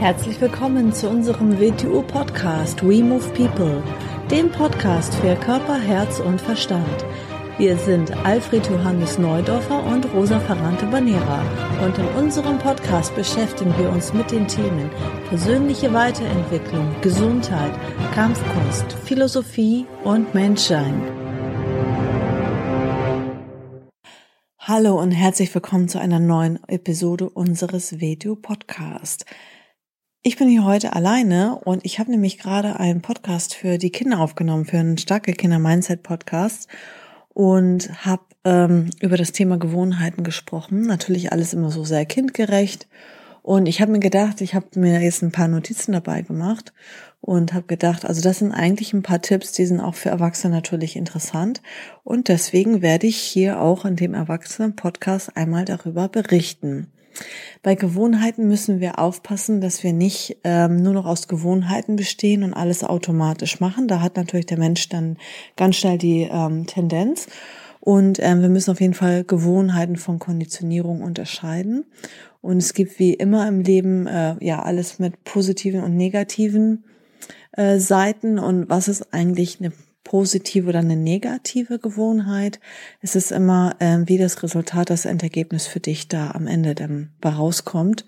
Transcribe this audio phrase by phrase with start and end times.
[0.00, 3.82] Herzlich willkommen zu unserem WTU-Podcast We Move People,
[4.30, 7.04] dem Podcast für Körper, Herz und Verstand.
[7.58, 11.42] Wir sind Alfred Johannes Neudorfer und Rosa Ferrante Banera
[11.84, 14.88] und in unserem Podcast beschäftigen wir uns mit den Themen
[15.28, 17.78] persönliche Weiterentwicklung, Gesundheit,
[18.14, 21.02] Kampfkunst, Philosophie und Menschsein.
[24.60, 29.26] Hallo und herzlich willkommen zu einer neuen Episode unseres Video-Podcasts.
[30.22, 34.20] Ich bin hier heute alleine und ich habe nämlich gerade einen Podcast für die Kinder
[34.20, 36.68] aufgenommen, für einen starke Kinder Mindset Podcast
[37.30, 40.82] und habe ähm, über das Thema Gewohnheiten gesprochen.
[40.82, 42.86] Natürlich alles immer so sehr kindgerecht.
[43.40, 46.74] Und ich habe mir gedacht, ich habe mir jetzt ein paar Notizen dabei gemacht
[47.22, 50.54] und habe gedacht, also das sind eigentlich ein paar Tipps, die sind auch für Erwachsene
[50.54, 51.62] natürlich interessant.
[52.04, 56.92] Und deswegen werde ich hier auch in dem Erwachsenen-Podcast einmal darüber berichten.
[57.62, 62.54] Bei Gewohnheiten müssen wir aufpassen, dass wir nicht ähm, nur noch aus Gewohnheiten bestehen und
[62.54, 63.88] alles automatisch machen.
[63.88, 65.18] Da hat natürlich der Mensch dann
[65.56, 67.26] ganz schnell die ähm, Tendenz.
[67.80, 71.84] Und ähm, wir müssen auf jeden Fall Gewohnheiten von Konditionierung unterscheiden.
[72.42, 76.84] Und es gibt wie immer im Leben äh, ja alles mit positiven und negativen
[77.52, 78.38] äh, Seiten.
[78.38, 79.72] Und was ist eigentlich eine
[80.10, 82.58] positive oder eine negative Gewohnheit.
[83.00, 87.10] Es ist immer, äh, wie das Resultat, das Endergebnis für dich da am Ende dann
[87.24, 88.06] rauskommt.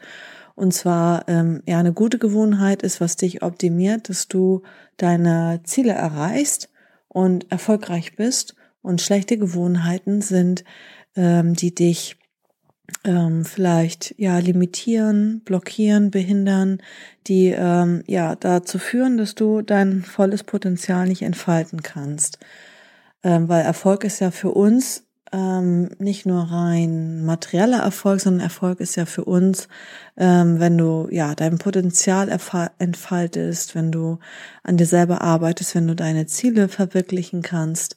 [0.56, 4.62] Und zwar, ähm, ja, eine gute Gewohnheit ist, was dich optimiert, dass du
[4.96, 6.70] deine Ziele erreichst
[7.06, 8.56] und erfolgreich bist.
[8.82, 10.64] Und schlechte Gewohnheiten sind,
[11.14, 12.16] ähm, die dich
[13.04, 16.78] ähm, vielleicht ja limitieren, blockieren, behindern,
[17.26, 22.38] die ähm, ja dazu führen, dass du dein volles Potenzial nicht entfalten kannst.
[23.22, 28.80] Ähm, weil Erfolg ist ja für uns ähm, nicht nur rein materieller Erfolg, sondern Erfolg
[28.80, 29.68] ist ja für uns,
[30.16, 32.28] ähm, wenn du ja dein Potenzial
[32.78, 34.18] entfaltest, wenn du
[34.62, 37.96] an dir selber arbeitest, wenn du deine Ziele verwirklichen kannst,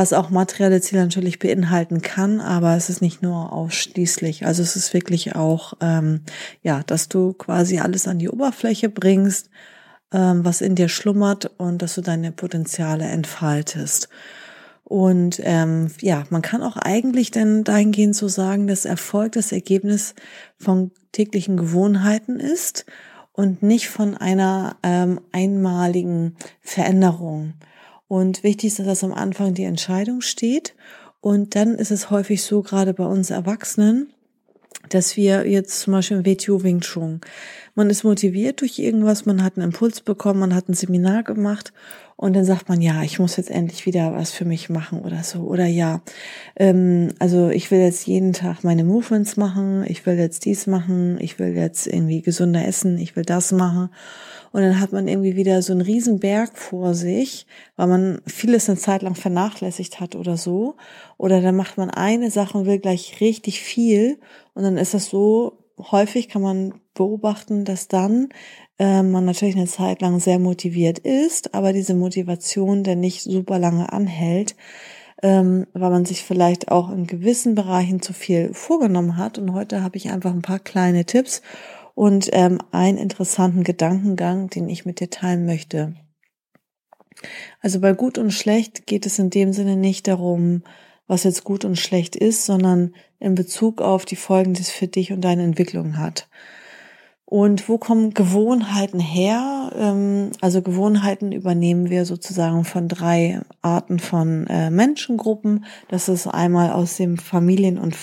[0.00, 4.46] was auch materielle Ziele natürlich beinhalten kann, aber es ist nicht nur ausschließlich.
[4.46, 6.22] Also es ist wirklich auch, ähm,
[6.62, 9.50] ja, dass du quasi alles an die Oberfläche bringst,
[10.10, 14.08] ähm, was in dir schlummert und dass du deine Potenziale entfaltest.
[14.84, 20.14] Und ähm, ja, man kann auch eigentlich denn dahingehend so sagen, dass Erfolg das Ergebnis
[20.56, 22.86] von täglichen Gewohnheiten ist
[23.32, 27.52] und nicht von einer ähm, einmaligen Veränderung.
[28.10, 30.74] Und wichtig ist, dass am Anfang die Entscheidung steht.
[31.20, 34.12] Und dann ist es häufig so, gerade bei uns Erwachsenen,
[34.88, 37.20] dass wir jetzt zum Beispiel im WTO Wing Chun,
[37.76, 41.72] man ist motiviert durch irgendwas, man hat einen Impuls bekommen, man hat ein Seminar gemacht
[42.16, 45.22] und dann sagt man, ja, ich muss jetzt endlich wieder was für mich machen oder
[45.22, 45.42] so.
[45.42, 46.02] Oder ja,
[46.56, 51.16] ähm, also ich will jetzt jeden Tag meine Movements machen, ich will jetzt dies machen,
[51.20, 53.90] ich will jetzt irgendwie gesünder essen, ich will das machen.
[54.52, 57.46] Und dann hat man irgendwie wieder so einen riesen Berg vor sich,
[57.76, 60.76] weil man vieles eine Zeit lang vernachlässigt hat oder so.
[61.18, 64.18] Oder dann macht man eine Sache und will gleich richtig viel.
[64.54, 65.58] Und dann ist das so,
[65.90, 68.28] häufig kann man beobachten, dass dann
[68.78, 73.58] äh, man natürlich eine Zeit lang sehr motiviert ist, aber diese Motivation dann nicht super
[73.58, 74.56] lange anhält,
[75.22, 79.38] ähm, weil man sich vielleicht auch in gewissen Bereichen zu viel vorgenommen hat.
[79.38, 81.42] Und heute habe ich einfach ein paar kleine Tipps
[81.94, 85.94] und ähm, einen interessanten Gedankengang, den ich mit dir teilen möchte.
[87.60, 90.62] Also bei gut und schlecht geht es in dem Sinne nicht darum,
[91.06, 94.86] was jetzt gut und schlecht ist, sondern in Bezug auf die Folgen, die es für
[94.86, 96.28] dich und deine Entwicklung hat.
[97.30, 99.70] Und wo kommen Gewohnheiten her?
[99.76, 105.64] Ähm, also Gewohnheiten übernehmen wir sozusagen von drei Arten von äh, Menschengruppen.
[105.86, 107.96] Das ist einmal aus dem Familien- und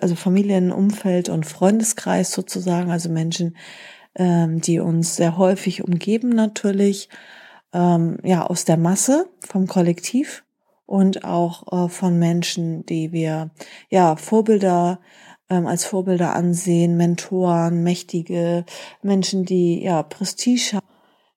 [0.00, 3.56] also Familienumfeld und Freundeskreis sozusagen, also Menschen,
[4.16, 7.08] ähm, die uns sehr häufig umgeben natürlich,
[7.72, 10.42] ähm, ja, aus der Masse, vom Kollektiv
[10.84, 13.50] und auch äh, von Menschen, die wir,
[13.88, 14.98] ja, Vorbilder,
[15.50, 18.64] ähm, als Vorbilder ansehen, Mentoren, mächtige
[19.02, 20.86] Menschen, die, ja, Prestige haben.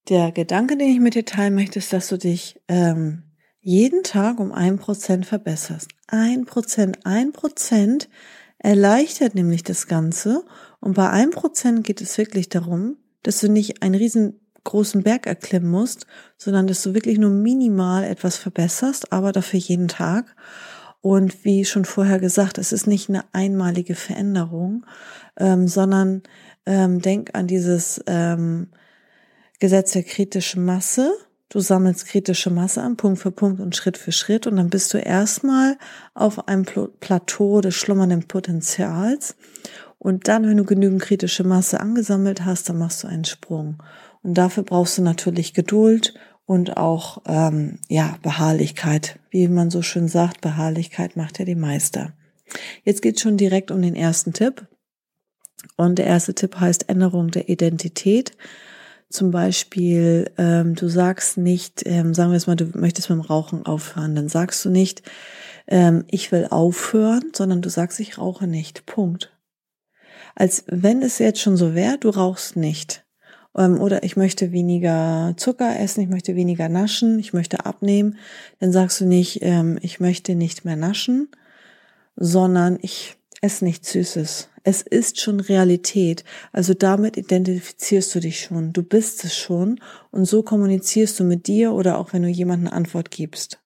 [0.10, 3.24] Der Gedanke, den ich mit dir teilen möchte, ist, dass du dich ähm,
[3.60, 5.90] jeden Tag um ein Prozent verbesserst.
[6.08, 8.08] Ein Prozent, ein Prozent
[8.58, 10.46] erleichtert nämlich das Ganze.
[10.80, 15.70] Und bei einem Prozent geht es wirklich darum, dass du nicht einen riesengroßen Berg erklimmen
[15.70, 16.08] musst,
[16.38, 20.36] sondern dass du wirklich nur minimal etwas verbesserst, aber dafür jeden Tag.
[21.08, 24.86] Und wie schon vorher gesagt, es ist nicht eine einmalige Veränderung,
[25.38, 26.22] ähm, sondern
[26.66, 28.68] ähm, denk an dieses ähm,
[29.62, 31.14] Gesetz der kritischen Masse.
[31.48, 34.94] Du sammelst kritische Masse an, Punkt für Punkt und Schritt für Schritt und dann bist
[34.94, 35.78] du erstmal
[36.14, 36.66] auf einem
[37.00, 39.38] Plateau des schlummernden Potenzials
[40.00, 43.82] Und dann, wenn du genügend kritische Masse angesammelt hast, dann machst du einen Sprung.
[44.24, 46.16] Und dafür brauchst du natürlich Geduld
[46.48, 50.42] und auch ähm, ja Beharrlichkeit, wie man so schön sagt.
[50.42, 52.14] Beharrlichkeit macht ja die Meister.
[52.84, 54.66] Jetzt geht schon direkt um den ersten Tipp.
[55.76, 58.32] Und der erste Tipp heißt Änderung der Identität.
[59.10, 63.26] Zum Beispiel, ähm, du sagst nicht, ähm, sagen wir es mal, du möchtest mit dem
[63.26, 65.04] Rauchen aufhören, dann sagst du nicht,
[65.68, 68.86] ähm, ich will aufhören, sondern du sagst, ich rauche nicht.
[68.86, 69.34] Punkt.
[70.36, 73.06] Als wenn es jetzt schon so wäre, du rauchst nicht.
[73.58, 78.18] Ähm, oder ich möchte weniger Zucker essen, ich möchte weniger naschen, ich möchte abnehmen.
[78.60, 81.30] Dann sagst du nicht, ähm, ich möchte nicht mehr naschen,
[82.16, 84.50] sondern ich esse nichts Süßes.
[84.64, 86.24] Es ist schon Realität.
[86.52, 88.74] Also damit identifizierst du dich schon.
[88.74, 89.80] Du bist es schon.
[90.12, 93.60] Und so kommunizierst du mit dir oder auch wenn du jemanden Antwort gibst.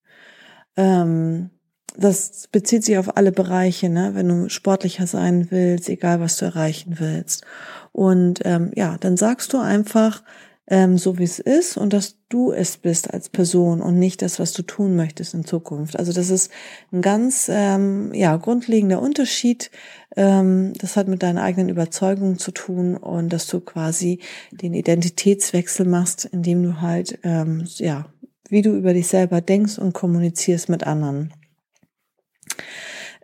[0.76, 1.50] Ähm,
[1.98, 4.12] das bezieht sich auf alle Bereiche, ne?
[4.14, 7.46] wenn du sportlicher sein willst, egal was du erreichen willst.
[7.92, 10.24] Und ähm, ja, dann sagst du einfach
[10.68, 14.40] ähm, so, wie es ist und dass du es bist als Person und nicht das,
[14.40, 16.00] was du tun möchtest in Zukunft.
[16.00, 16.52] Also das ist
[16.94, 19.72] ein ganz ähm, ja grundlegender Unterschied.
[20.16, 24.20] Ähm, das hat mit deinen eigenen Überzeugungen zu tun und dass du quasi
[24.52, 28.06] den Identitätswechsel machst, indem du halt ähm, ja
[28.52, 31.34] wie du über dich selber denkst und kommunizierst mit anderen.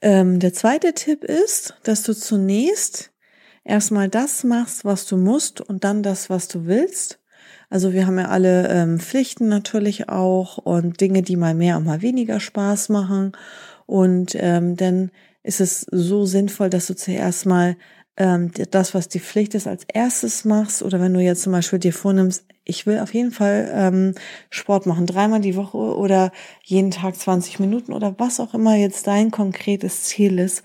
[0.02, 3.12] Ähm, der zweite Tipp ist, dass du zunächst
[3.68, 7.19] erstmal das machst, was du musst und dann das, was du willst.
[7.69, 11.86] Also wir haben ja alle ähm, Pflichten natürlich auch und Dinge, die mal mehr und
[11.86, 13.34] mal weniger Spaß machen.
[13.86, 15.12] Und ähm, dann
[15.44, 17.75] ist es so sinnvoll, dass du zuerst mal
[18.18, 20.81] ähm, das, was die Pflicht ist, als erstes machst.
[20.81, 24.16] Oder wenn du jetzt zum Beispiel dir vornimmst, ich will auf jeden Fall ähm,
[24.50, 26.31] Sport machen, dreimal die Woche oder
[26.63, 30.63] jeden Tag 20 Minuten oder was auch immer jetzt dein konkretes Ziel ist,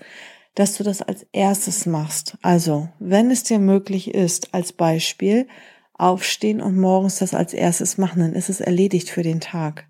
[0.55, 2.37] dass du das als erstes machst.
[2.41, 5.47] Also, wenn es dir möglich ist, als Beispiel,
[5.93, 9.87] aufstehen und morgens das als erstes machen, dann ist es erledigt für den Tag.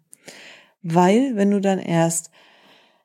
[0.82, 2.30] Weil, wenn du dann erst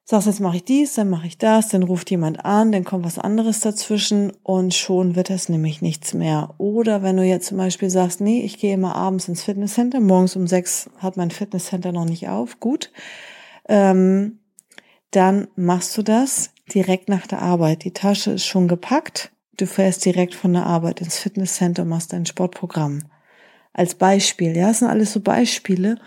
[0.04, 3.04] sagst, jetzt mache ich dies, dann mache ich das, dann ruft jemand an, dann kommt
[3.04, 6.54] was anderes dazwischen und schon wird das nämlich nichts mehr.
[6.56, 10.34] Oder wenn du jetzt zum Beispiel sagst, nee, ich gehe immer abends ins Fitnesscenter, morgens
[10.34, 12.90] um sechs hat mein Fitnesscenter noch nicht auf, gut,
[13.68, 14.38] ähm,
[15.10, 17.84] dann machst du das direkt nach der Arbeit.
[17.84, 22.12] Die Tasche ist schon gepackt, du fährst direkt von der Arbeit ins Fitnesscenter und machst
[22.12, 23.04] dein Sportprogramm.
[23.72, 25.98] Als Beispiel, ja, das sind alles so Beispiele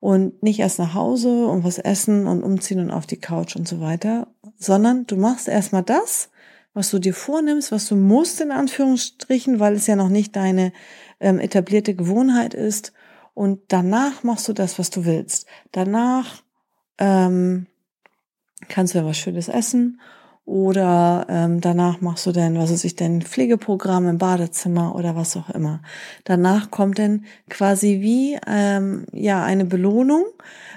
[0.00, 3.66] und nicht erst nach Hause und was essen und umziehen und auf die Couch und
[3.66, 6.30] so weiter, sondern du machst erstmal das,
[6.74, 10.72] was du dir vornimmst, was du musst in Anführungsstrichen, weil es ja noch nicht deine
[11.20, 12.92] ähm, etablierte Gewohnheit ist.
[13.32, 15.46] Und danach machst du das, was du willst.
[15.72, 16.42] Danach
[16.98, 17.66] ähm,
[18.68, 20.00] kannst du ja was Schönes essen
[20.46, 25.36] oder ähm, danach machst du dann, was weiß ich, dein Pflegeprogramm im Badezimmer oder was
[25.36, 25.82] auch immer.
[26.22, 30.24] Danach kommt dann quasi wie ähm, ja eine Belohnung,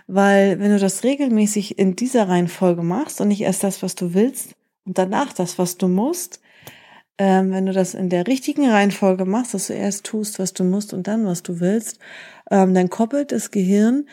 [0.07, 4.15] weil wenn du das regelmäßig in dieser Reihenfolge machst und nicht erst das, was du
[4.15, 4.56] willst
[4.86, 6.41] und danach das, was du musst,
[7.19, 10.63] ähm, wenn du das in der richtigen Reihenfolge machst, dass du erst tust, was du
[10.63, 12.00] musst und dann, was du willst,
[12.50, 14.07] ähm, dann koppelt das Gehirn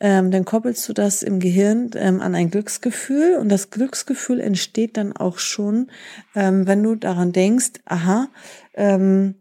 [0.00, 4.96] ähm, dann koppelst du das im Gehirn ähm, an ein Glücksgefühl und das Glücksgefühl entsteht
[4.96, 5.90] dann auch schon,
[6.34, 8.28] ähm, wenn du daran denkst, aha,
[8.74, 9.36] ähm,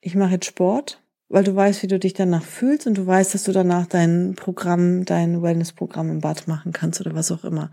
[0.00, 3.34] ich mache jetzt Sport, weil du weißt, wie du dich danach fühlst und du weißt,
[3.34, 7.70] dass du danach dein Programm, dein Wellness-Programm im Bad machen kannst oder was auch immer.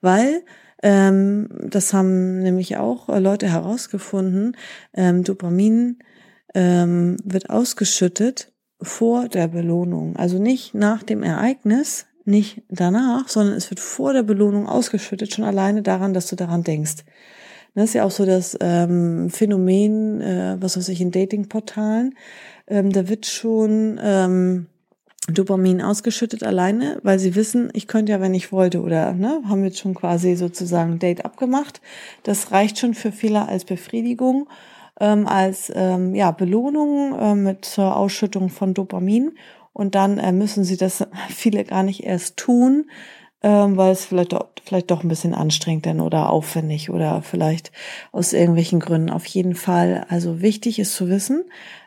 [0.00, 0.44] Weil
[0.82, 4.56] ähm, das haben nämlich auch Leute herausgefunden,
[4.94, 5.98] ähm, Dopamin
[6.54, 8.51] wird ausgeschüttet,
[8.82, 10.16] vor der Belohnung.
[10.16, 15.44] Also nicht nach dem Ereignis, nicht danach, sondern es wird vor der Belohnung ausgeschüttet, schon
[15.44, 17.04] alleine daran, dass du daran denkst.
[17.74, 22.14] Das ist ja auch so das ähm, Phänomen, äh, was weiß ich, in Datingportalen.
[22.66, 24.66] Ähm, da wird schon ähm,
[25.28, 29.64] Dopamin ausgeschüttet alleine, weil sie wissen, ich könnte ja, wenn ich wollte, oder ne, haben
[29.64, 31.80] jetzt schon quasi sozusagen Date abgemacht.
[32.24, 34.48] Das reicht schon für viele als Befriedigung
[35.02, 39.32] ähm, als ähm, ja, Belohnung äh, mit zur Ausschüttung von Dopamin.
[39.72, 42.86] Und dann äh, müssen sie das viele gar nicht erst tun,
[43.42, 47.72] ähm, weil es vielleicht doch, vielleicht doch ein bisschen anstrengend denn oder aufwendig oder vielleicht
[48.12, 49.10] aus irgendwelchen Gründen.
[49.10, 51.44] Auf jeden Fall, also wichtig ist zu wissen,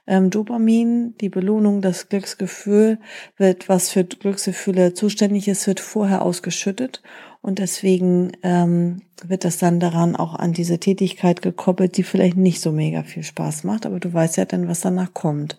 [0.08, 3.00] ähm, Dopamin, die Belohnung, das Glücksgefühl
[3.38, 7.02] wird, was für Glücksgefühle zuständig ist, wird vorher ausgeschüttet
[7.42, 12.60] und deswegen ähm, wird das dann daran auch an diese Tätigkeit gekoppelt, die vielleicht nicht
[12.60, 15.58] so mega viel Spaß macht, aber du weißt ja dann, was danach kommt.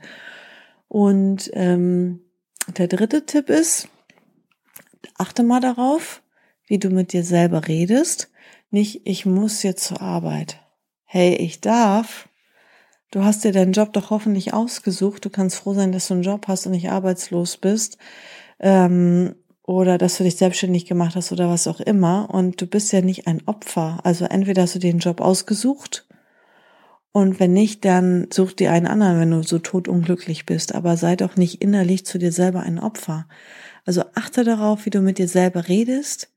[0.89, 2.21] Und ähm,
[2.77, 3.89] der dritte Tipp ist,
[5.17, 6.23] achte mal darauf,
[6.67, 8.31] wie du mit dir selber redest.
[8.71, 10.61] Nicht, ich muss jetzt zur Arbeit.
[11.09, 12.29] hey, ich darf,
[13.13, 16.25] du hast dir deinen Job doch hoffentlich ausgesucht, du kannst froh sein, dass du einen
[16.25, 17.97] Job hast und nicht arbeitslos bist,
[18.59, 22.29] ähm, oder dass du dich selbstständig gemacht hast oder was auch immer.
[22.33, 23.99] Und du bist ja nicht ein Opfer.
[24.05, 26.07] Also entweder hast du den Job ausgesucht
[27.17, 30.75] und wenn nicht, dann such dir einen anderen, wenn du so totunglücklich bist.
[30.75, 33.27] Aber sei doch nicht innerlich zu dir selber ein Opfer.
[33.87, 36.29] Also achte darauf, wie du mit dir selber redest.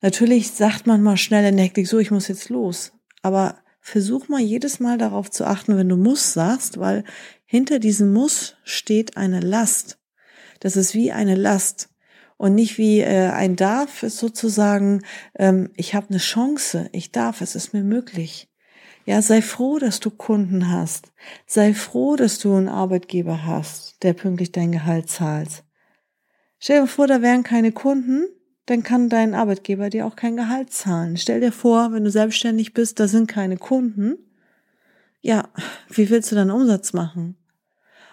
[0.00, 2.94] Natürlich sagt man mal schnell in der Hektik so, ich muss jetzt los.
[3.22, 7.04] Aber versuch mal jedes Mal darauf zu achten, wenn du muss sagst, weil
[7.44, 10.00] hinter diesem Muss steht eine Last.
[10.58, 11.90] Das ist wie eine Last
[12.36, 15.02] und nicht wie äh, ein darf ist sozusagen,
[15.38, 18.48] ähm, ich habe eine Chance, ich darf, es ist mir möglich.
[19.08, 21.12] Ja, sei froh, dass du Kunden hast.
[21.46, 25.64] Sei froh, dass du einen Arbeitgeber hast, der pünktlich dein Gehalt zahlt.
[26.58, 28.26] Stell dir vor, da wären keine Kunden,
[28.66, 31.16] dann kann dein Arbeitgeber dir auch kein Gehalt zahlen.
[31.16, 34.18] Stell dir vor, wenn du selbstständig bist, da sind keine Kunden.
[35.22, 35.48] Ja,
[35.88, 37.38] wie willst du dann Umsatz machen?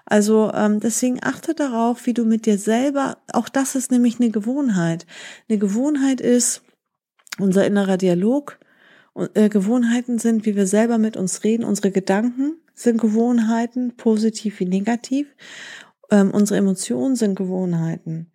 [0.06, 4.30] Also ähm, deswegen achte darauf, wie du mit dir selber, auch das ist nämlich eine
[4.30, 5.06] Gewohnheit.
[5.50, 6.62] Eine Gewohnheit ist
[7.38, 8.60] unser innerer Dialog.
[9.34, 11.64] Äh, Gewohnheiten sind, wie wir selber mit uns reden.
[11.64, 15.28] Unsere Gedanken sind Gewohnheiten, positiv wie negativ.
[16.12, 18.32] Ähm, unsere Emotionen sind Gewohnheiten.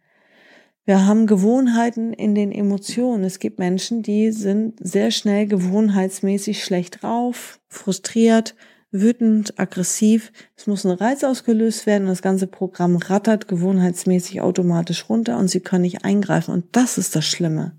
[0.87, 3.23] Wir haben Gewohnheiten in den Emotionen.
[3.25, 8.57] Es gibt Menschen, die sind sehr schnell gewohnheitsmäßig schlecht drauf, frustriert,
[8.91, 10.33] wütend, aggressiv.
[10.57, 15.49] Es muss ein Reiz ausgelöst werden und das ganze Programm rattert gewohnheitsmäßig automatisch runter und
[15.49, 16.55] sie können nicht eingreifen.
[16.55, 17.77] Und das ist das Schlimme.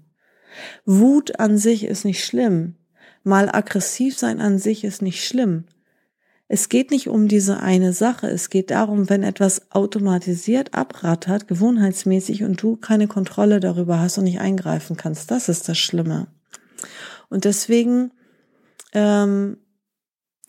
[0.86, 2.76] Wut an sich ist nicht schlimm.
[3.24, 5.66] Mal aggressiv sein an sich ist nicht schlimm.
[6.48, 8.28] Es geht nicht um diese eine Sache.
[8.28, 14.26] Es geht darum, wenn etwas automatisiert abrattert, gewohnheitsmäßig und du keine Kontrolle darüber hast und
[14.26, 15.32] nicht eingreifen kannst.
[15.32, 16.28] Das ist das Schlimme.
[17.30, 18.12] Und deswegen
[18.94, 19.58] ähm,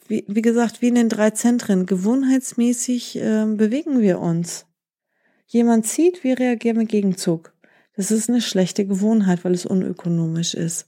[0.09, 4.67] wie, wie gesagt, wie in den drei Zentren, gewohnheitsmäßig äh, bewegen wir uns.
[5.47, 7.53] Jemand zieht, wir reagieren mit Gegenzug.
[7.97, 10.87] Das ist eine schlechte Gewohnheit, weil es unökonomisch ist.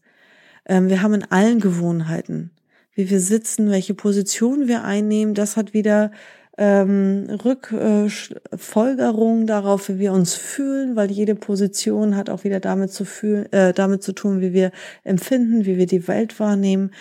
[0.66, 2.50] Ähm, wir haben in allen Gewohnheiten,
[2.94, 6.12] wie wir sitzen, welche Position wir einnehmen, das hat wieder
[6.56, 13.04] ähm, Rückfolgerung darauf, wie wir uns fühlen, weil jede Position hat auch wieder damit zu
[13.04, 14.70] fühlen, äh, damit zu tun, wie wir
[15.02, 16.92] empfinden, wie wir die Welt wahrnehmen.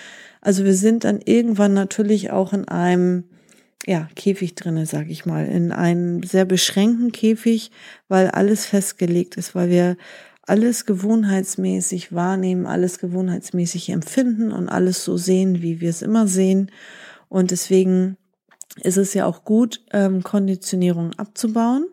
[0.42, 3.26] Also wir sind dann irgendwann natürlich auch in einem
[3.86, 7.72] ja, Käfig drinne, sag ich mal, in einem sehr beschränkten Käfig,
[8.08, 9.98] weil alles festgelegt ist, weil wir
[10.46, 16.72] alles gewohnheitsmäßig wahrnehmen, alles gewohnheitsmäßig empfinden und alles so sehen, wie wir es immer sehen.
[17.30, 18.18] Und deswegen
[18.82, 21.86] ist es ja auch gut, ähm, Konditionierung abzubauen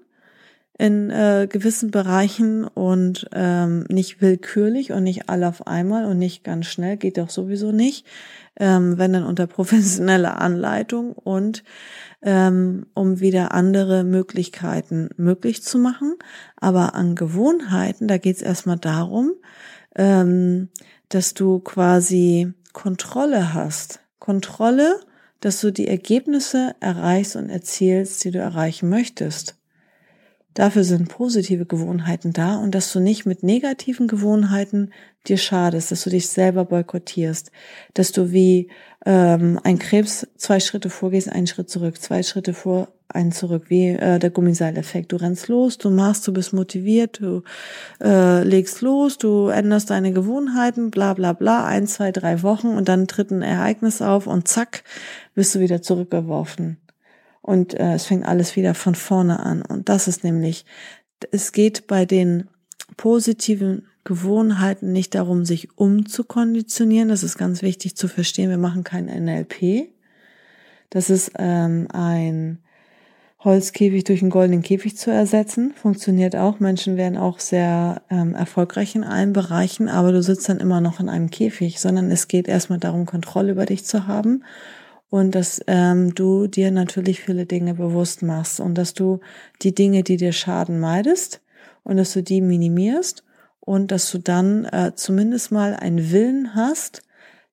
[0.81, 6.43] in äh, gewissen Bereichen und ähm, nicht willkürlich und nicht alle auf einmal und nicht
[6.43, 8.07] ganz schnell, geht doch sowieso nicht,
[8.59, 11.65] ähm, wenn dann unter professioneller Anleitung und
[12.23, 16.15] ähm, um wieder andere Möglichkeiten möglich zu machen.
[16.57, 19.33] Aber an Gewohnheiten, da geht es erstmal darum,
[19.97, 20.71] ähm,
[21.11, 24.01] dass du quasi Kontrolle hast.
[24.19, 24.99] Kontrolle,
[25.41, 29.60] dass du die Ergebnisse erreichst und erzielst, die du erreichen möchtest.
[30.55, 34.93] Dafür sind positive Gewohnheiten da und dass du nicht mit negativen Gewohnheiten
[35.27, 37.53] dir schadest, dass du dich selber boykottierst,
[37.95, 38.69] dass du wie
[39.07, 43.89] ähm, ein Krebs zwei Schritte vorgehst, einen Schritt zurück, zwei Schritte vor, einen zurück, wie
[43.89, 45.13] äh, der Gummiseileffekt.
[45.13, 47.43] Du rennst los, du machst, du bist motiviert, du
[48.03, 52.89] äh, legst los, du änderst deine Gewohnheiten, bla bla bla, ein, zwei, drei Wochen und
[52.89, 54.85] dann tritt ein Ereignis auf und zack,
[55.35, 56.79] bist du wieder zurückgeworfen
[57.43, 59.63] und äh, es fängt alles wieder von vorne an.
[59.63, 60.65] Und das ist nämlich,
[61.31, 62.49] es geht bei den
[62.97, 67.09] positiven Gewohnheiten nicht darum, sich umzukonditionieren.
[67.09, 68.51] Das ist ganz wichtig zu verstehen.
[68.51, 69.89] Wir machen kein NLP.
[70.91, 72.59] Das ist ähm, ein
[73.43, 75.73] Holzkäfig durch einen goldenen Käfig zu ersetzen.
[75.75, 76.61] Funktioniert auch.
[76.61, 81.01] Menschen werden auch sehr ähm, erfolgreich in allen Bereichen, aber du sitzt dann immer noch
[81.01, 84.45] in einem Käfig, sondern es geht erstmal darum, Kontrolle über dich zu haben
[85.11, 89.21] und dass ähm, du dir natürlich viele Dinge bewusst machst und dass du
[89.63, 91.41] die Dinge, die dir schaden, meidest
[91.83, 93.25] und dass du die minimierst
[93.59, 97.03] und dass du dann äh, zumindest mal einen Willen hast,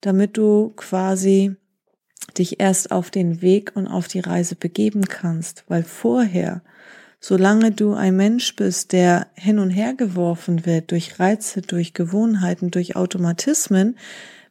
[0.02, 1.56] damit du quasi
[2.38, 6.62] dich erst auf den Weg und auf die Reise begeben kannst, weil vorher,
[7.20, 12.70] solange du ein Mensch bist, der hin und her geworfen wird durch Reize, durch Gewohnheiten,
[12.70, 13.98] durch Automatismen,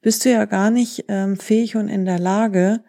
[0.03, 2.81] bist du ja gar nicht ähm, fähig und in der Lage,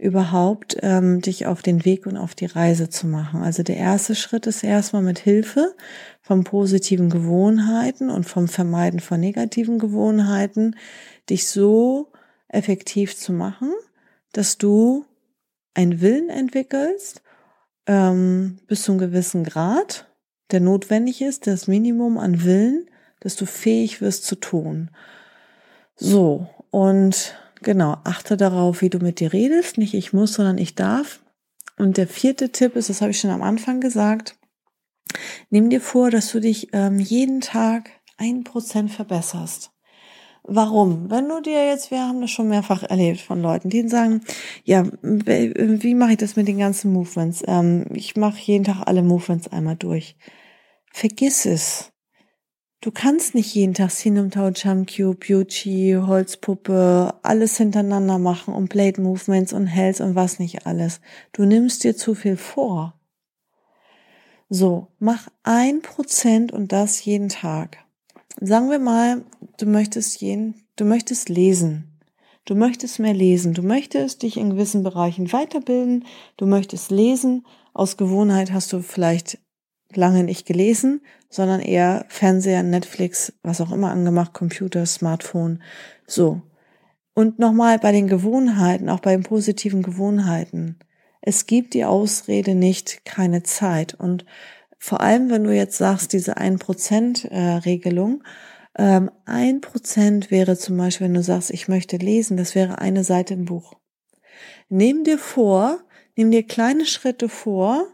[0.00, 3.42] überhaupt ähm, dich auf den Weg und auf die Reise zu machen.
[3.42, 5.74] Also der erste Schritt ist erstmal mit Hilfe
[6.22, 10.74] von positiven Gewohnheiten und vom Vermeiden von negativen Gewohnheiten,
[11.28, 12.12] dich so
[12.48, 13.72] effektiv zu machen,
[14.32, 15.04] dass du
[15.74, 17.22] einen Willen entwickelst
[17.86, 20.10] ähm, bis zu einem gewissen Grad,
[20.50, 22.86] der notwendig ist, das Minimum an Willen,
[23.20, 24.90] dass du fähig wirst zu tun.
[25.94, 29.78] So, und genau, achte darauf, wie du mit dir redest.
[29.78, 31.20] Nicht ich muss, sondern ich darf.
[31.78, 34.36] Und der vierte Tipp ist, das habe ich schon am Anfang gesagt,
[35.48, 39.72] nimm dir vor, dass du dich ähm, jeden Tag ein Prozent verbesserst.
[40.42, 41.10] Warum?
[41.10, 44.22] Wenn du dir jetzt, wir haben das schon mehrfach erlebt von Leuten, die sagen,
[44.64, 47.42] ja, wie mache ich das mit den ganzen Movements?
[47.46, 50.16] Ähm, ich mache jeden Tag alle Movements einmal durch.
[50.92, 51.92] Vergiss es.
[52.82, 58.70] Du kannst nicht jeden Tag Sinum Tau Jump Cube, Beauty, Holzpuppe, alles hintereinander machen und
[58.70, 61.02] Blade Movements und Hells und was nicht alles.
[61.32, 62.94] Du nimmst dir zu viel vor.
[64.48, 67.76] So, mach ein Prozent und das jeden Tag.
[68.40, 69.26] Sagen wir mal,
[69.58, 72.00] du möchtest jeden, du möchtest lesen.
[72.46, 73.52] Du möchtest mehr lesen.
[73.52, 76.06] Du möchtest dich in gewissen Bereichen weiterbilden.
[76.38, 77.44] Du möchtest lesen.
[77.74, 79.38] Aus Gewohnheit hast du vielleicht
[79.92, 85.62] lange nicht gelesen, sondern eher Fernseher, Netflix, was auch immer angemacht, Computer, Smartphone.
[86.06, 86.42] So.
[87.14, 90.78] Und nochmal bei den Gewohnheiten, auch bei den positiven Gewohnheiten.
[91.22, 93.94] Es gibt die Ausrede nicht, keine Zeit.
[93.94, 94.24] Und
[94.78, 98.24] vor allem, wenn du jetzt sagst, diese 1%-Regelung,
[98.76, 103.04] ähm, ein Prozent wäre zum Beispiel, wenn du sagst, ich möchte lesen, das wäre eine
[103.04, 103.74] Seite im Buch.
[104.68, 105.80] Nimm dir vor,
[106.16, 107.86] nimm dir kleine Schritte vor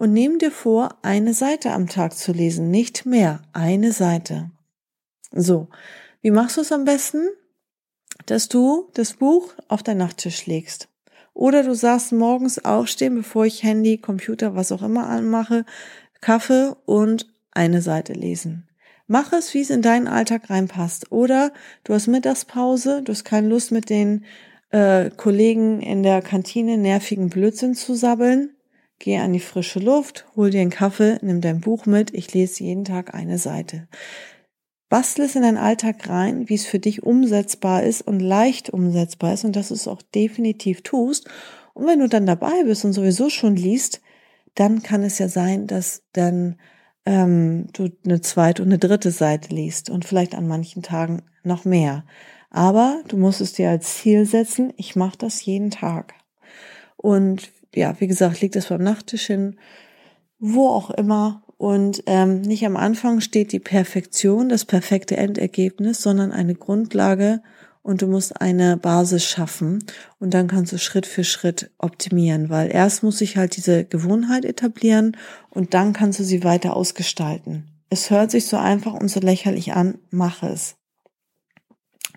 [0.00, 4.50] und nimm dir vor, eine Seite am Tag zu lesen, nicht mehr, eine Seite.
[5.30, 5.68] So,
[6.22, 7.28] wie machst du es am besten?
[8.24, 10.88] Dass du das Buch auf deinen Nachttisch legst.
[11.34, 15.66] Oder du sagst morgens aufstehen, bevor ich Handy, Computer, was auch immer anmache,
[16.22, 18.70] Kaffee und eine Seite lesen.
[19.06, 21.12] Mach es, wie es in deinen Alltag reinpasst.
[21.12, 21.52] Oder
[21.84, 24.24] du hast Mittagspause, du hast keine Lust mit den
[24.70, 28.56] äh, Kollegen in der Kantine nervigen Blödsinn zu sabbeln.
[29.00, 32.12] Geh an die frische Luft, hol dir einen Kaffee, nimm dein Buch mit.
[32.12, 33.88] Ich lese jeden Tag eine Seite.
[34.90, 39.32] Bastel es in deinen Alltag rein, wie es für dich umsetzbar ist und leicht umsetzbar
[39.32, 41.30] ist und dass du es auch definitiv tust.
[41.72, 44.02] Und wenn du dann dabei bist und sowieso schon liest,
[44.54, 46.58] dann kann es ja sein, dass dann
[47.06, 51.64] ähm, du eine zweite und eine dritte Seite liest und vielleicht an manchen Tagen noch
[51.64, 52.04] mehr.
[52.50, 56.12] Aber du musst es dir als Ziel setzen, ich mache das jeden Tag.
[56.98, 59.58] Und ja, wie gesagt, liegt es beim Nachttisch hin,
[60.38, 61.42] wo auch immer.
[61.56, 67.42] Und ähm, nicht am Anfang steht die Perfektion, das perfekte Endergebnis, sondern eine Grundlage
[67.82, 69.84] und du musst eine Basis schaffen
[70.18, 74.44] und dann kannst du Schritt für Schritt optimieren, weil erst muss sich halt diese Gewohnheit
[74.44, 75.16] etablieren
[75.50, 77.66] und dann kannst du sie weiter ausgestalten.
[77.88, 80.76] Es hört sich so einfach und so lächerlich an, mach es.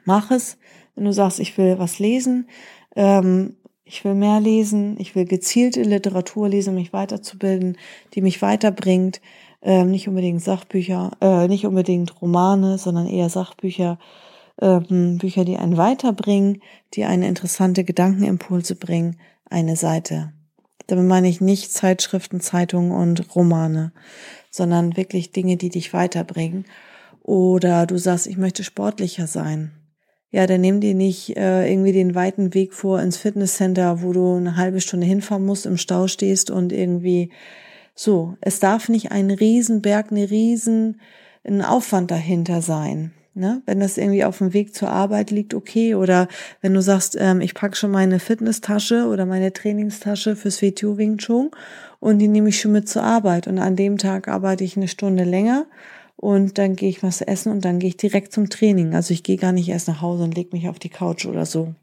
[0.05, 0.57] Mach es,
[0.95, 2.47] wenn du sagst, ich will was lesen,
[2.95, 3.55] ähm,
[3.93, 7.77] ich will mehr lesen, ich will gezielte Literatur lesen, mich weiterzubilden,
[8.15, 9.21] die mich weiterbringt,
[9.61, 13.99] ähm, nicht unbedingt Sachbücher, äh, nicht unbedingt Romane, sondern eher Sachbücher,
[14.59, 16.63] ähm, Bücher, die einen weiterbringen,
[16.95, 20.33] die eine interessante Gedankenimpulse bringen, eine Seite.
[20.87, 23.93] Damit meine ich nicht Zeitschriften, Zeitungen und Romane,
[24.49, 26.65] sondern wirklich Dinge, die dich weiterbringen.
[27.21, 29.82] Oder du sagst, ich möchte sportlicher sein.
[30.33, 34.35] Ja, dann nimm dir nicht äh, irgendwie den weiten Weg vor ins Fitnesscenter, wo du
[34.35, 37.29] eine halbe Stunde hinfahren musst, im Stau stehst und irgendwie
[37.93, 38.35] so.
[38.41, 40.99] Es darf nicht ein Riesenberg, eine riesen
[41.43, 43.11] ein Aufwand dahinter sein.
[43.35, 43.61] Ne?
[43.67, 45.93] Wenn das irgendwie auf dem Weg zur Arbeit liegt, okay.
[45.93, 46.27] Oder
[46.61, 51.17] wenn du sagst, ähm, ich packe schon meine Fitnesstasche oder meine Trainingstasche fürs WTO Wing
[51.17, 51.51] Chun
[51.99, 53.45] und die nehme ich schon mit zur Arbeit.
[53.45, 55.67] Und an dem Tag arbeite ich eine Stunde länger
[56.23, 58.95] und dann gehe ich was essen und dann gehe ich direkt zum Training.
[58.95, 61.45] Also ich gehe gar nicht erst nach Hause und lege mich auf die Couch oder
[61.45, 61.75] so.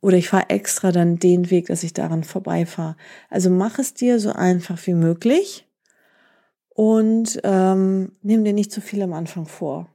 [0.00, 2.94] Oder ich fahre extra dann den Weg, dass ich daran vorbeifahre.
[3.28, 5.66] Also mach es dir so einfach wie möglich
[6.68, 9.88] und ähm, nimm dir nicht zu viel am Anfang vor.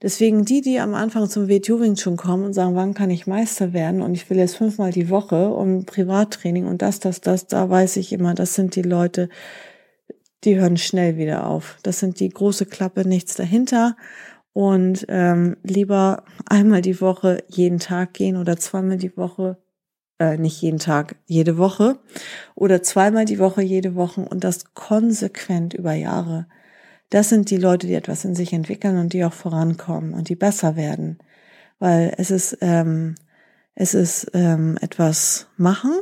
[0.00, 3.72] Deswegen die, die am Anfang zum Wing schon kommen und sagen, wann kann ich Meister
[3.72, 7.68] werden und ich will jetzt fünfmal die Woche und Privattraining und das, das, das, da
[7.68, 9.28] weiß ich immer, das sind die Leute,
[10.44, 11.78] die hören schnell wieder auf.
[11.82, 13.96] Das sind die große Klappe, nichts dahinter
[14.52, 19.58] und ähm, lieber einmal die Woche jeden Tag gehen oder zweimal die Woche,
[20.18, 21.98] äh, nicht jeden Tag, jede Woche
[22.54, 26.46] oder zweimal die Woche jede Woche und das konsequent über Jahre.
[27.10, 30.36] Das sind die Leute, die etwas in sich entwickeln und die auch vorankommen und die
[30.36, 31.18] besser werden.
[31.78, 33.14] Weil es ist, ähm,
[33.74, 35.92] es ist ähm, etwas machen,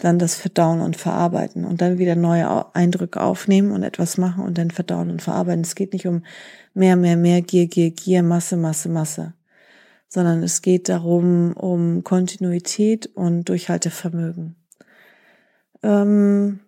[0.00, 4.56] dann das Verdauen und Verarbeiten und dann wieder neue Eindrücke aufnehmen und etwas machen und
[4.58, 5.62] dann verdauen und verarbeiten.
[5.62, 6.22] Es geht nicht um
[6.74, 9.34] mehr, mehr, mehr, Gier, Gier, Gier, Masse, Masse, Masse,
[10.08, 14.56] sondern es geht darum, um Kontinuität und Durchhaltevermögen.
[15.82, 16.60] Ähm,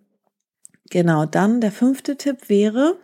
[0.90, 2.98] genau, dann der fünfte Tipp wäre,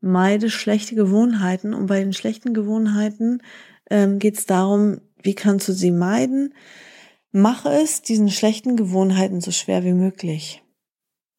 [0.00, 1.74] meide schlechte Gewohnheiten.
[1.74, 3.42] Und bei den schlechten Gewohnheiten
[3.90, 6.54] ähm, geht es darum, wie kannst du sie meiden?
[7.32, 10.62] Mache es diesen schlechten Gewohnheiten so schwer wie möglich.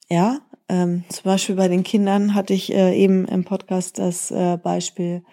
[0.07, 4.57] Ja, ähm, zum Beispiel bei den Kindern hatte ich äh, eben im Podcast das äh,
[4.57, 5.23] Beispiel,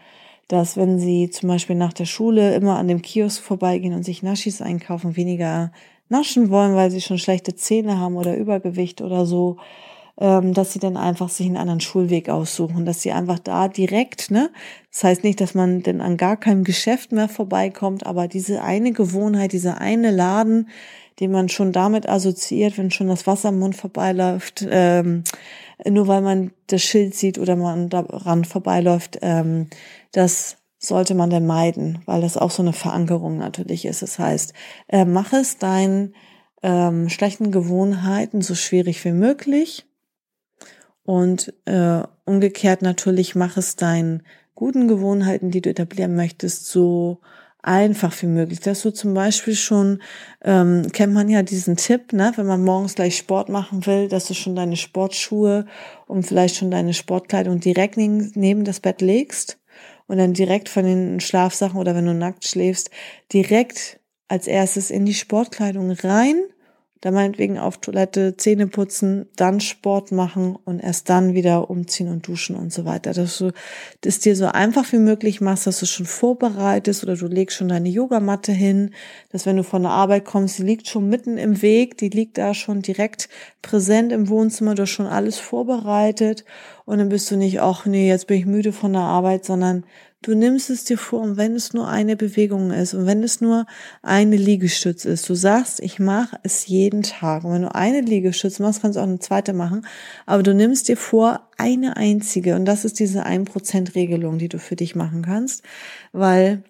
[0.49, 4.23] dass wenn sie zum Beispiel nach der Schule immer an dem Kiosk vorbeigehen und sich
[4.23, 5.73] Naschis einkaufen, weniger
[6.09, 9.59] naschen wollen, weil sie schon schlechte Zähne haben oder Übergewicht oder so,
[10.19, 14.51] dass sie dann einfach sich einen anderen Schulweg aussuchen, dass sie einfach da direkt, ne?
[14.91, 18.93] Das heißt nicht, dass man denn an gar keinem Geschäft mehr vorbeikommt, aber diese eine
[18.93, 20.71] Gewohnheit, dieser eine Laden,
[21.21, 25.25] den man schon damit assoziiert, wenn schon das Wasser im Mund vorbeiläuft, ähm,
[25.87, 29.69] nur weil man das Schild sieht oder man daran vorbeiläuft, ähm,
[30.13, 34.03] das sollte man denn meiden, weil das auch so eine Verankerung natürlich ist.
[34.03, 34.53] Das heißt,
[34.89, 36.15] äh, mach es deinen
[36.63, 39.86] ähm, schlechten Gewohnheiten so schwierig wie möglich
[41.07, 44.23] und äh, umgekehrt natürlich mach es deinen
[44.57, 47.21] guten Gewohnheiten, die du etablieren möchtest, so
[47.63, 48.61] einfach wie möglich.
[48.61, 50.03] Dass du zum Beispiel schon,
[50.45, 54.27] ähm, kennt man ja diesen Tipp, ne, wenn man morgens gleich Sport machen will, dass
[54.27, 55.67] du schon deine Sportschuhe
[56.09, 59.59] und vielleicht schon deine Sportkleidung direkt neben das Bett legst
[60.09, 62.91] und dann direkt von den Schlafsachen oder wenn du nackt schläfst,
[63.33, 66.43] direkt als erstes in die Sportkleidung rein
[67.07, 72.27] da meinetwegen auf Toilette, Zähne putzen, dann Sport machen und erst dann wieder umziehen und
[72.27, 73.13] duschen und so weiter.
[73.13, 73.53] Dass du
[74.01, 77.69] das dir so einfach wie möglich machst, dass du schon vorbereitest oder du legst schon
[77.69, 78.91] deine Yogamatte hin,
[79.31, 82.39] dass wenn du von der Arbeit kommst, die liegt schon mitten im Weg, die liegt
[82.39, 83.29] da schon direkt
[83.63, 86.45] präsent im Wohnzimmer, du hast schon alles vorbereitet
[86.87, 89.85] und dann bist du nicht, ach nee, jetzt bin ich müde von der Arbeit, sondern
[90.27, 93.41] Du nimmst es dir vor, und wenn es nur eine Bewegung ist und wenn es
[93.41, 93.65] nur
[94.03, 97.45] eine Liegestütz ist, du sagst, ich mache es jeden Tag.
[97.45, 99.87] Und wenn du eine Liegestütz machst, kannst du auch eine zweite machen.
[100.27, 102.57] Aber du nimmst dir vor, eine einzige.
[102.57, 105.63] Und das ist diese 1%-Regelung, die du für dich machen kannst.
[106.11, 106.65] Weil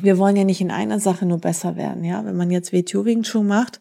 [0.00, 2.02] wir wollen ja nicht in einer Sache nur besser werden.
[2.02, 3.80] Ja, wenn man jetzt WTO Wing Chun macht,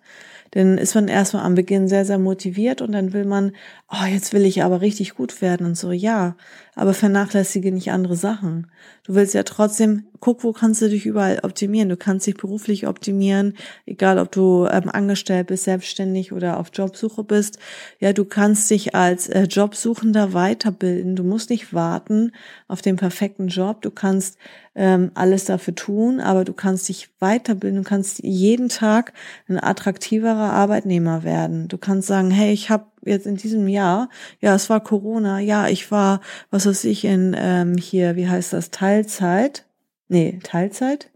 [0.52, 3.54] dann ist man erstmal am Beginn sehr, sehr motiviert und dann will man,
[3.89, 6.36] oh, jetzt will ich aber richtig gut werden und so, ja,
[6.80, 8.68] aber vernachlässige nicht andere Sachen.
[9.04, 11.89] Du willst ja trotzdem, guck, wo kannst du dich überall optimieren.
[11.89, 17.26] Du kannst dich beruflich optimieren, egal ob du ähm, angestellt bist, selbstständig oder auf Jobsuche
[17.26, 17.60] bist.
[18.00, 21.18] Ja, du kannst dich als äh, Jobsuchender weiterbilden.
[21.18, 22.32] Du musst nicht warten
[22.70, 23.82] auf den perfekten Job.
[23.82, 24.38] Du kannst
[24.74, 27.84] ähm, alles dafür tun, aber du kannst dich weiterbilden.
[27.84, 29.12] Du kannst jeden Tag
[29.50, 31.68] ein attraktiverer Arbeitnehmer werden.
[31.68, 34.09] Du kannst sagen, hey, ich habe jetzt in diesem Jahr,
[34.39, 38.53] ja, es war Corona, ja, ich war, was weiß ich, in ähm, hier, wie heißt
[38.53, 39.65] das, Teilzeit?
[40.07, 41.09] Nee, Teilzeit?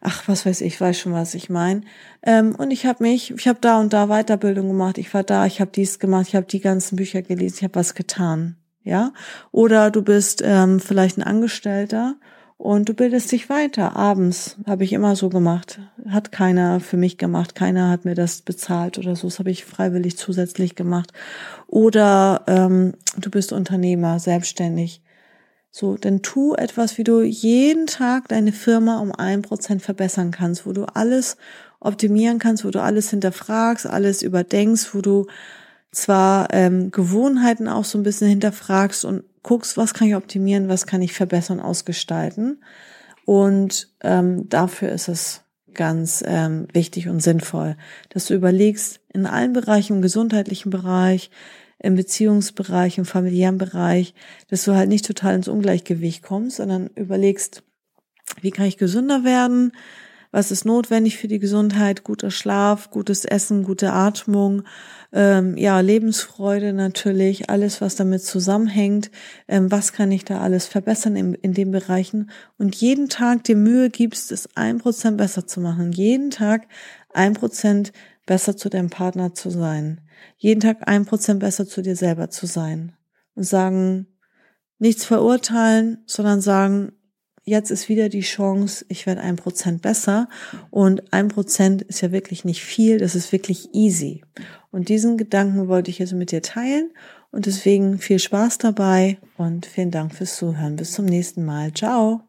[0.00, 1.80] Ach, was weiß ich, weiß schon, was ich meine.
[2.22, 5.46] Ähm, und ich habe mich, ich habe da und da Weiterbildung gemacht, ich war da,
[5.46, 8.56] ich habe dies gemacht, ich habe die ganzen Bücher gelesen, ich habe was getan.
[8.84, 9.12] Ja?
[9.50, 12.14] Oder du bist ähm, vielleicht ein Angestellter
[12.58, 13.96] und du bildest dich weiter.
[13.96, 15.78] Abends habe ich immer so gemacht.
[16.08, 17.54] Hat keiner für mich gemacht.
[17.54, 19.28] Keiner hat mir das bezahlt oder so.
[19.28, 21.12] Das habe ich freiwillig zusätzlich gemacht.
[21.66, 25.02] Oder ähm, du bist Unternehmer, selbstständig.
[25.70, 30.66] So, dann tu etwas, wie du jeden Tag deine Firma um ein Prozent verbessern kannst,
[30.66, 31.36] wo du alles
[31.80, 35.26] optimieren kannst, wo du alles hinterfragst, alles überdenkst, wo du
[35.92, 40.86] zwar ähm, Gewohnheiten auch so ein bisschen hinterfragst und guckst, was kann ich optimieren, was
[40.86, 42.62] kann ich verbessern, ausgestalten.
[43.24, 47.76] Und ähm, dafür ist es ganz ähm, wichtig und sinnvoll,
[48.08, 51.30] dass du überlegst, in allen Bereichen, im gesundheitlichen Bereich,
[51.78, 54.14] im Beziehungsbereich, im familiären Bereich,
[54.48, 57.62] dass du halt nicht total ins Ungleichgewicht kommst, sondern überlegst,
[58.40, 59.72] wie kann ich gesünder werden,
[60.36, 64.64] was ist notwendig für die Gesundheit, guter Schlaf, gutes Essen, gute Atmung,
[65.10, 69.10] ähm, ja, Lebensfreude natürlich, alles, was damit zusammenhängt,
[69.48, 72.30] ähm, was kann ich da alles verbessern in, in den Bereichen?
[72.58, 76.68] Und jeden Tag dir Mühe gibst, es ein Prozent besser zu machen, jeden Tag
[77.14, 77.94] ein Prozent
[78.26, 80.02] besser zu deinem Partner zu sein,
[80.36, 82.92] jeden Tag ein Prozent besser zu dir selber zu sein.
[83.36, 84.06] Und sagen,
[84.78, 86.92] nichts verurteilen, sondern sagen,
[87.46, 90.28] jetzt ist wieder die Chance, ich werde ein Prozent besser.
[90.70, 94.22] Und ein Prozent ist ja wirklich nicht viel, das ist wirklich easy.
[94.70, 96.90] Und diesen Gedanken wollte ich jetzt mit dir teilen.
[97.30, 100.76] Und deswegen viel Spaß dabei und vielen Dank fürs Zuhören.
[100.76, 101.72] Bis zum nächsten Mal.
[101.72, 102.25] Ciao.